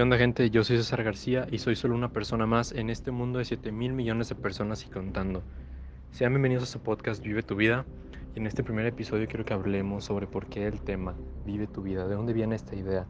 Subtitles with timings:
[0.00, 0.48] ¿Qué onda gente?
[0.48, 3.70] Yo soy César García y soy solo una persona más en este mundo de 7
[3.70, 5.42] mil millones de personas y contando.
[6.10, 7.84] Sean bienvenidos a su podcast Vive tu vida
[8.34, 11.82] y en este primer episodio quiero que hablemos sobre por qué el tema Vive tu
[11.82, 13.06] vida, de dónde viene esta idea,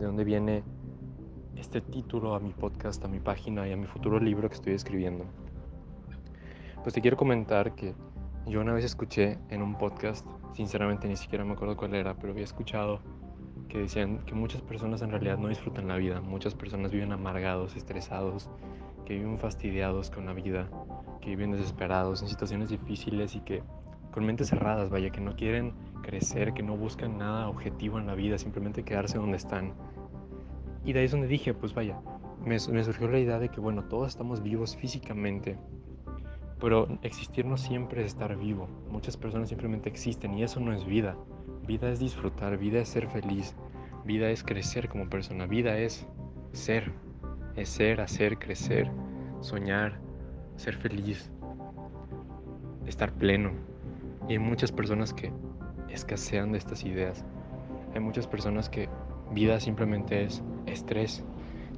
[0.00, 0.64] de dónde viene
[1.54, 4.74] este título a mi podcast, a mi página y a mi futuro libro que estoy
[4.74, 5.26] escribiendo.
[6.82, 7.94] Pues te quiero comentar que
[8.48, 10.26] yo una vez escuché en un podcast,
[10.56, 12.98] sinceramente ni siquiera me acuerdo cuál era, pero había escuchado
[13.74, 17.74] que decían que muchas personas en realidad no disfrutan la vida, muchas personas viven amargados,
[17.74, 18.48] estresados,
[19.04, 20.70] que viven fastidiados con la vida,
[21.20, 23.64] que viven desesperados en situaciones difíciles y que
[24.12, 25.74] con mentes cerradas, vaya, que no quieren
[26.04, 29.74] crecer, que no buscan nada objetivo en la vida, simplemente quedarse donde están.
[30.84, 32.00] Y de ahí es donde dije, pues vaya,
[32.44, 35.58] me, surgió la idea de que, bueno, todos estamos vivos físicamente,
[36.60, 38.68] pero existir no siempre es estar vivo.
[38.88, 41.16] Muchas personas simplemente existen y eso no es vida.
[41.66, 43.54] Vida es disfrutar, vida es ser feliz,
[44.04, 46.06] vida es crecer como persona, vida es
[46.52, 46.92] ser,
[47.56, 48.90] es ser, hacer, crecer,
[49.40, 49.98] soñar,
[50.56, 51.30] ser feliz,
[52.86, 53.52] estar pleno.
[54.28, 55.32] Y hay muchas personas que
[55.88, 57.24] escasean de estas ideas.
[57.94, 58.88] Hay muchas personas que
[59.30, 61.24] vida simplemente es estrés,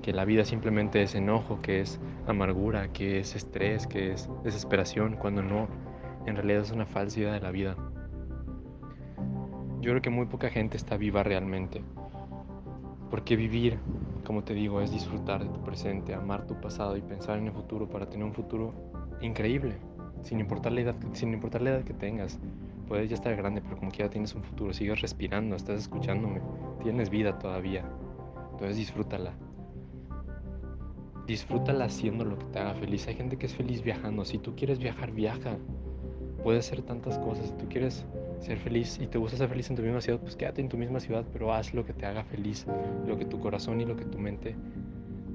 [0.03, 5.17] que la vida simplemente es enojo, que es amargura, que es estrés, que es desesperación,
[5.17, 5.69] cuando no,
[6.27, 7.77] en realidad es una falsa idea de la vida.
[9.81, 11.83] Yo creo que muy poca gente está viva realmente.
[13.11, 13.79] Porque vivir,
[14.25, 17.53] como te digo, es disfrutar de tu presente, amar tu pasado y pensar en el
[17.53, 18.75] futuro para tener un futuro
[19.21, 19.77] increíble,
[20.23, 22.39] sin importar la edad, sin importar la edad que tengas.
[22.89, 26.41] Puedes ya estar grande, pero como quiera tienes un futuro, sigues respirando, estás escuchándome,
[26.83, 27.85] tienes vida todavía.
[28.53, 29.35] Entonces disfrútala.
[31.27, 33.07] Disfrútala haciendo lo que te haga feliz.
[33.09, 34.25] Hay gente que es feliz viajando.
[34.25, 35.59] Si tú quieres viajar, viaja.
[36.47, 37.49] Puedes hacer tantas cosas.
[37.49, 38.07] Si tú quieres
[38.39, 40.77] ser feliz y te gusta ser feliz en tu misma ciudad, pues quédate en tu
[40.77, 42.67] misma ciudad, pero haz lo que te haga feliz,
[43.05, 44.55] lo que tu corazón y lo que tu mente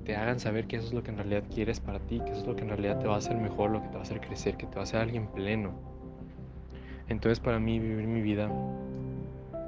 [0.05, 2.39] te hagan saber que eso es lo que en realidad quieres para ti, que eso
[2.39, 4.03] es lo que en realidad te va a hacer mejor, lo que te va a
[4.03, 5.73] hacer crecer, que te va a hacer alguien pleno.
[7.09, 8.49] Entonces para mí vivir mi vida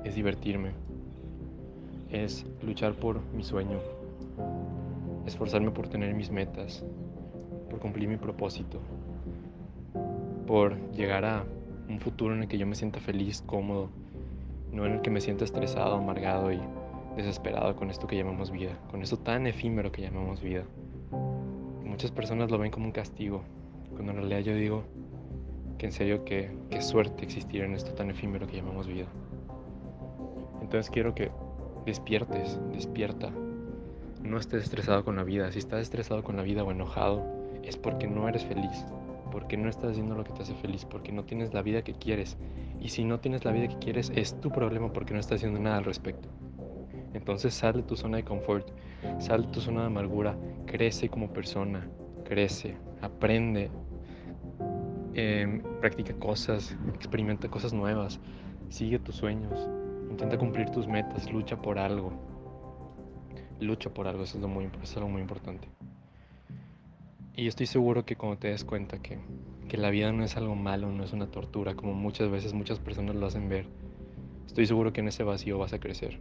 [0.06, 0.72] es divertirme,
[2.10, 3.80] es luchar por mi sueño,
[5.26, 6.86] esforzarme por tener mis metas,
[7.70, 8.80] por cumplir mi propósito,
[10.46, 11.46] por llegar a
[11.90, 13.90] un futuro en el que yo me sienta feliz, cómodo,
[14.72, 16.60] no en el que me sienta estresado, amargado y
[17.16, 20.64] desesperado con esto que llamamos vida, con esto tan efímero que llamamos vida.
[21.86, 23.44] muchas personas lo ven como un castigo,
[23.92, 24.84] cuando en realidad yo digo
[25.78, 29.06] que en serio que qué suerte existir en esto tan efímero que llamamos vida.
[30.62, 31.30] Entonces quiero que
[31.86, 33.30] despiertes, despierta.
[34.24, 35.52] No estés estresado con la vida.
[35.52, 37.24] Si estás estresado con la vida o enojado,
[37.62, 38.86] es porque no eres feliz
[39.34, 41.96] porque no estás haciendo lo que te hace feliz, porque no tienes la vida que
[41.96, 42.38] quieres.
[42.80, 45.60] Y si no tienes la vida que quieres, es tu problema porque no estás haciendo
[45.60, 46.30] nada al respecto.
[47.16, 48.70] Entonces sal de tu zona de confort,
[49.18, 51.90] sal de tu zona de amargura, crece como persona,
[52.24, 53.72] crece, aprende,
[55.16, 58.20] em, practica cosas, experimenta cosas nuevas,
[58.70, 59.68] sigue tus sueños,
[60.12, 62.14] intenta cumplir tus metas, lucha por algo.
[63.60, 65.68] Lucha por algo, eso es, lo muy, eso es algo muy importante.
[67.36, 69.18] Y estoy seguro que cuando te des cuenta que,
[69.68, 72.78] que la vida no es algo malo, no es una tortura, como muchas veces muchas
[72.78, 73.66] personas lo hacen ver,
[74.46, 76.20] estoy seguro que en ese vacío vas a crecer.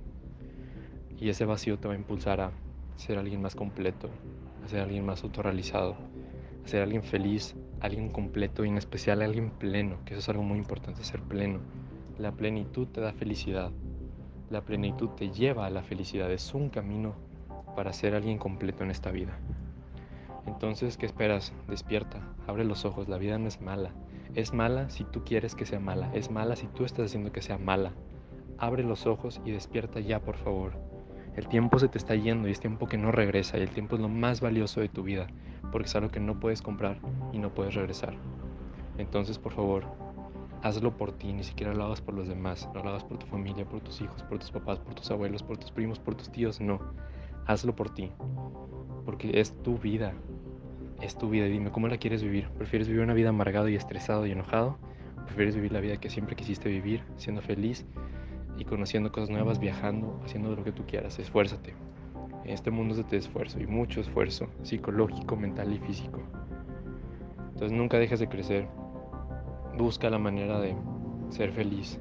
[1.21, 2.53] Y ese vacío te va a impulsar a
[2.97, 4.09] ser alguien más completo,
[4.65, 5.97] a ser alguien más autorrealizado,
[6.65, 10.44] a ser alguien feliz, alguien completo y en especial alguien pleno, que eso es algo
[10.44, 11.61] muy importante, ser pleno.
[12.17, 13.71] La plenitud te da felicidad.
[14.49, 16.33] La plenitud te lleva a la felicidad.
[16.33, 17.15] Es un camino
[17.77, 19.39] para ser alguien completo en esta vida.
[20.62, 21.53] Entonces, ¿qué esperas?
[21.67, 23.91] Despierta, abre los ojos, la vida no es mala.
[24.37, 27.43] Es mala si tú quieres que sea mala, es mala si tú estás haciendo que
[27.43, 27.91] sea mala.
[28.59, 30.75] Abre los ojos y despierta ya, por favor.
[31.34, 33.97] El tiempo se te está yendo y es tiempo que no regresa y el tiempo
[33.97, 35.27] es lo más valioso de tu vida,
[35.73, 37.00] porque es algo que no puedes comprar
[37.33, 38.15] y no puedes regresar.
[38.99, 39.83] Entonces, por favor,
[40.62, 43.26] hazlo por ti, ni siquiera lo hagas por los demás, no lo hagas por tu
[43.26, 46.31] familia, por tus hijos, por tus papás, por tus abuelos, por tus primos, por tus
[46.31, 46.79] tíos, no.
[47.47, 48.12] Hazlo por ti,
[49.05, 50.15] porque es tu vida,
[51.02, 51.46] es tu vida.
[51.46, 52.49] Dime, ¿cómo la quieres vivir?
[52.56, 54.78] ¿Prefieres vivir una vida amargado y estresado y enojado?
[55.26, 57.84] ¿Prefieres vivir la vida que siempre quisiste vivir, siendo feliz
[58.56, 61.19] y conociendo cosas nuevas, viajando, haciendo lo que tú quieras?
[61.19, 61.75] Esfuérzate.
[62.44, 66.20] Este mundo es de esfuerzo y mucho esfuerzo psicológico, mental y físico.
[67.52, 68.69] Entonces nunca dejes de crecer.
[69.76, 70.75] Busca la manera de
[71.31, 71.98] ser feliz.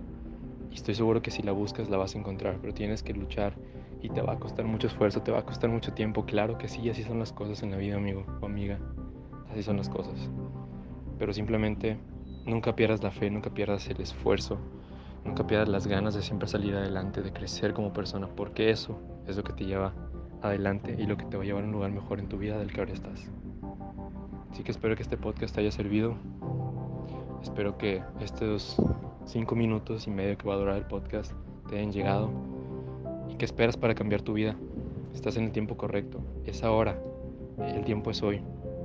[0.71, 3.53] Y estoy seguro que si la buscas la vas a encontrar, pero tienes que luchar
[4.01, 6.25] y te va a costar mucho esfuerzo, te va a costar mucho tiempo.
[6.25, 8.79] Claro que sí, así son las cosas en la vida, amigo o amiga.
[9.51, 10.29] Así son las cosas.
[11.19, 11.97] Pero simplemente
[12.45, 14.57] nunca pierdas la fe, nunca pierdas el esfuerzo,
[15.25, 18.97] nunca pierdas las ganas de siempre salir adelante, de crecer como persona, porque eso
[19.27, 19.93] es lo que te lleva
[20.41, 22.57] adelante y lo que te va a llevar a un lugar mejor en tu vida
[22.57, 23.29] del que ahora estás.
[24.51, 26.15] Así que espero que este podcast te haya servido.
[27.41, 28.77] Espero que estos
[29.25, 31.33] cinco minutos y medio que va a durar el podcast
[31.69, 32.29] te hayan llegado.
[33.29, 34.55] ¿Y qué esperas para cambiar tu vida?
[35.13, 36.19] Estás en el tiempo correcto.
[36.45, 37.01] Es ahora.
[37.59, 38.41] El tiempo es hoy.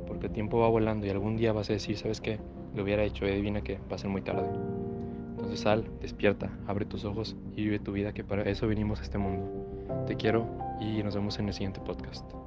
[0.07, 2.39] Porque el tiempo va volando y algún día vas a decir, ¿sabes qué?
[2.75, 4.49] Lo hubiera hecho y adivina que va a ser muy tarde.
[5.31, 9.03] Entonces sal, despierta, abre tus ojos y vive tu vida, que para eso venimos a
[9.03, 10.05] este mundo.
[10.07, 10.47] Te quiero
[10.81, 12.46] y nos vemos en el siguiente podcast.